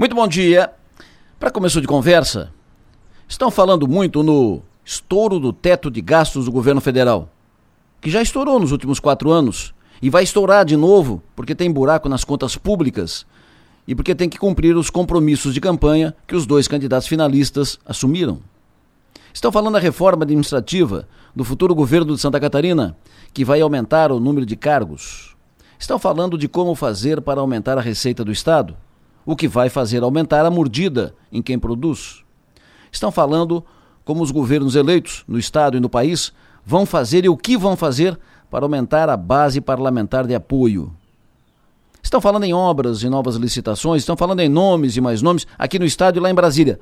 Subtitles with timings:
[0.00, 0.72] Muito bom dia.
[1.38, 2.50] Para começo de conversa,
[3.28, 7.28] estão falando muito no estouro do teto de gastos do governo federal,
[8.00, 12.08] que já estourou nos últimos quatro anos e vai estourar de novo porque tem buraco
[12.08, 13.26] nas contas públicas
[13.86, 18.40] e porque tem que cumprir os compromissos de campanha que os dois candidatos finalistas assumiram.
[19.34, 21.06] Estão falando da reforma administrativa
[21.36, 22.96] do futuro governo de Santa Catarina,
[23.34, 25.36] que vai aumentar o número de cargos.
[25.78, 28.74] Estão falando de como fazer para aumentar a receita do Estado
[29.24, 32.24] o que vai fazer aumentar a mordida em quem produz.
[32.90, 33.64] Estão falando
[34.04, 36.32] como os governos eleitos no Estado e no país
[36.64, 38.18] vão fazer e o que vão fazer
[38.50, 40.92] para aumentar a base parlamentar de apoio.
[42.02, 45.78] Estão falando em obras e novas licitações, estão falando em nomes e mais nomes aqui
[45.78, 46.80] no Estado e lá em Brasília,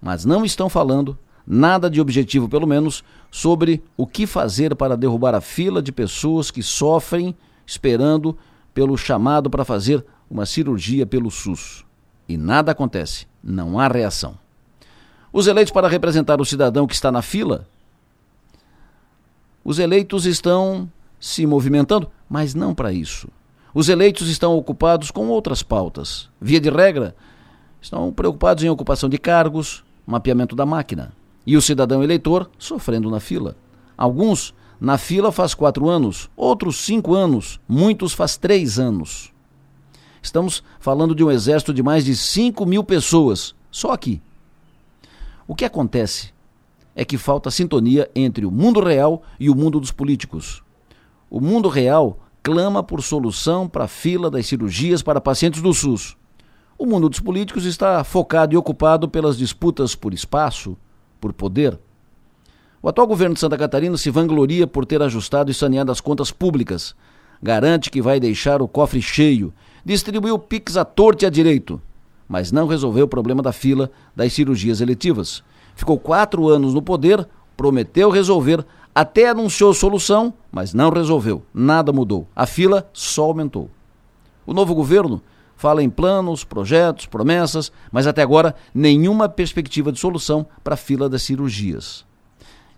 [0.00, 5.34] mas não estão falando nada de objetivo, pelo menos, sobre o que fazer para derrubar
[5.34, 7.34] a fila de pessoas que sofrem
[7.66, 8.36] esperando
[8.72, 11.84] pelo chamado para fazer uma cirurgia pelo SUS.
[12.28, 14.38] E nada acontece, não há reação.
[15.32, 17.66] Os eleitos para representar o cidadão que está na fila,
[19.64, 23.28] os eleitos estão se movimentando, mas não para isso.
[23.74, 26.28] Os eleitos estão ocupados com outras pautas.
[26.40, 27.14] Via de regra,
[27.80, 31.12] estão preocupados em ocupação de cargos, mapeamento da máquina.
[31.46, 33.56] E o cidadão eleitor sofrendo na fila.
[33.96, 39.30] Alguns na fila faz quatro anos, outros cinco anos, muitos faz três anos.
[40.22, 44.20] Estamos falando de um exército de mais de 5 mil pessoas, só aqui.
[45.46, 46.32] O que acontece
[46.94, 50.62] é que falta sintonia entre o mundo real e o mundo dos políticos.
[51.30, 56.16] O mundo real clama por solução para a fila das cirurgias para pacientes do SUS.
[56.78, 60.76] O mundo dos políticos está focado e ocupado pelas disputas por espaço,
[61.20, 61.78] por poder.
[62.82, 66.30] O atual governo de Santa Catarina se vangloria por ter ajustado e saneado as contas
[66.30, 66.94] públicas.
[67.42, 69.52] Garante que vai deixar o cofre cheio
[69.84, 71.80] distribuiu PIX à torta e à direito,
[72.28, 75.42] mas não resolveu o problema da fila das cirurgias eletivas.
[75.74, 81.42] Ficou quatro anos no poder, prometeu resolver, até anunciou solução, mas não resolveu.
[81.54, 82.28] Nada mudou.
[82.36, 83.70] A fila só aumentou.
[84.46, 85.22] O novo governo
[85.56, 91.08] fala em planos, projetos, promessas, mas até agora nenhuma perspectiva de solução para a fila
[91.08, 92.04] das cirurgias.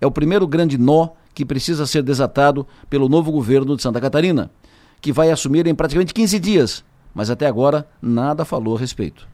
[0.00, 4.50] É o primeiro grande nó que precisa ser desatado pelo novo governo de Santa Catarina
[5.04, 6.82] que vai assumir em praticamente 15 dias,
[7.14, 9.28] mas até agora nada falou a respeito.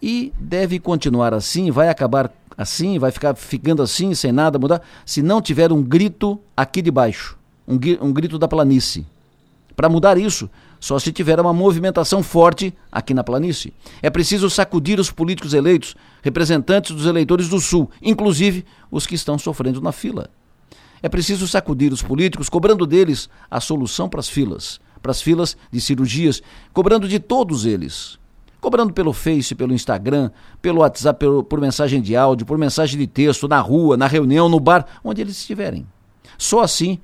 [0.00, 5.20] E deve continuar assim, vai acabar assim, vai ficar ficando assim, sem nada mudar, se
[5.20, 7.36] não tiver um grito aqui de baixo,
[7.68, 9.04] um, um grito da planície.
[9.76, 10.48] Para mudar isso,
[10.80, 13.74] só se tiver uma movimentação forte aqui na planície.
[14.00, 19.36] É preciso sacudir os políticos eleitos, representantes dos eleitores do Sul, inclusive os que estão
[19.36, 20.30] sofrendo na fila.
[21.02, 25.56] É preciso sacudir os políticos, cobrando deles a solução para as filas, para as filas
[25.70, 26.42] de cirurgias,
[26.72, 28.20] cobrando de todos eles.
[28.60, 30.30] Cobrando pelo Face, pelo Instagram,
[30.60, 34.48] pelo WhatsApp, pelo, por mensagem de áudio, por mensagem de texto, na rua, na reunião,
[34.48, 35.84] no bar, onde eles estiverem.
[36.38, 37.00] Só assim,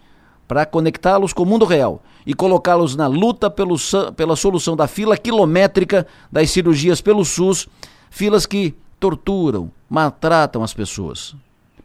[0.47, 3.77] para conectá-los com o mundo real e colocá-los na luta pelo,
[4.15, 7.67] pela solução da fila quilométrica das cirurgias pelo SUS,
[8.11, 11.35] filas que torturam, maltratam as pessoas.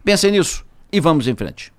[0.03, 1.72] Pensem nisso e vamos em frente.